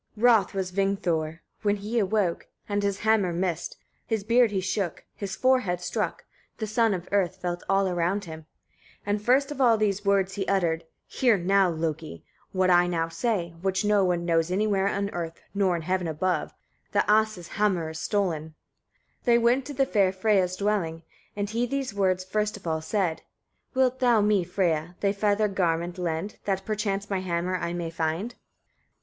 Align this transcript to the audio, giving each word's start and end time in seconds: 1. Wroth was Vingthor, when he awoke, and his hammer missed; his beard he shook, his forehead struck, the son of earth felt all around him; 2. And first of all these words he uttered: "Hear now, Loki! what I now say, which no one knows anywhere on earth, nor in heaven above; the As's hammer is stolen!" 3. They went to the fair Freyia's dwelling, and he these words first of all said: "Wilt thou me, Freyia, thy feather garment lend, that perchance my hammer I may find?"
1. 0.15 0.23
Wroth 0.25 0.53
was 0.55 0.71
Vingthor, 0.71 1.41
when 1.61 1.75
he 1.75 1.99
awoke, 1.99 2.47
and 2.67 2.81
his 2.81 3.01
hammer 3.01 3.31
missed; 3.31 3.77
his 4.07 4.23
beard 4.23 4.49
he 4.49 4.59
shook, 4.59 5.05
his 5.15 5.35
forehead 5.35 5.79
struck, 5.79 6.25
the 6.57 6.65
son 6.65 6.95
of 6.95 7.07
earth 7.11 7.35
felt 7.35 7.61
all 7.69 7.87
around 7.87 8.25
him; 8.25 8.47
2. 9.03 9.03
And 9.05 9.21
first 9.21 9.51
of 9.51 9.61
all 9.61 9.77
these 9.77 10.03
words 10.03 10.33
he 10.33 10.47
uttered: 10.47 10.85
"Hear 11.05 11.37
now, 11.37 11.69
Loki! 11.69 12.25
what 12.51 12.71
I 12.71 12.87
now 12.87 13.09
say, 13.09 13.53
which 13.61 13.85
no 13.85 14.03
one 14.03 14.25
knows 14.25 14.49
anywhere 14.49 14.87
on 14.87 15.11
earth, 15.11 15.39
nor 15.53 15.75
in 15.75 15.83
heaven 15.83 16.07
above; 16.07 16.51
the 16.93 17.05
As's 17.07 17.49
hammer 17.49 17.91
is 17.91 17.99
stolen!" 17.99 18.55
3. 19.23 19.25
They 19.25 19.37
went 19.37 19.65
to 19.67 19.73
the 19.75 19.85
fair 19.85 20.11
Freyia's 20.11 20.55
dwelling, 20.55 21.03
and 21.35 21.47
he 21.47 21.67
these 21.67 21.93
words 21.93 22.23
first 22.23 22.57
of 22.57 22.65
all 22.65 22.81
said: 22.81 23.21
"Wilt 23.75 23.99
thou 23.99 24.19
me, 24.19 24.43
Freyia, 24.43 24.95
thy 24.99 25.11
feather 25.11 25.47
garment 25.47 25.99
lend, 25.99 26.37
that 26.45 26.65
perchance 26.65 27.07
my 27.07 27.19
hammer 27.19 27.55
I 27.57 27.73
may 27.73 27.91
find?" 27.91 28.33